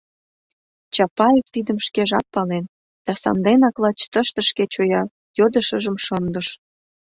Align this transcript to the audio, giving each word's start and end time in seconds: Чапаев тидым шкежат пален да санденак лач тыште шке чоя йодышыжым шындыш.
Чапаев 0.93 1.45
тидым 1.53 1.77
шкежат 1.87 2.25
пален 2.33 2.65
да 3.05 3.13
санденак 3.21 3.75
лач 3.83 3.99
тыште 4.11 4.41
шке 4.49 4.63
чоя 4.73 5.01
йодышыжым 5.37 5.97
шындыш. 6.05 6.47